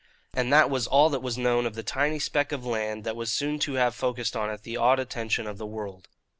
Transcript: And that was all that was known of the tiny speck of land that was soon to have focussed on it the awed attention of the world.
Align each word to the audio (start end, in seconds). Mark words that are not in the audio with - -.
And 0.33 0.51
that 0.51 0.71
was 0.71 0.87
all 0.87 1.11
that 1.11 1.21
was 1.21 1.37
known 1.37 1.67
of 1.67 1.75
the 1.75 1.83
tiny 1.83 2.17
speck 2.17 2.51
of 2.51 2.65
land 2.65 3.03
that 3.03 3.15
was 3.15 3.31
soon 3.31 3.59
to 3.59 3.73
have 3.73 3.93
focussed 3.93 4.35
on 4.35 4.49
it 4.49 4.63
the 4.63 4.75
awed 4.75 4.97
attention 4.97 5.45
of 5.45 5.59
the 5.59 5.67
world. 5.67 6.07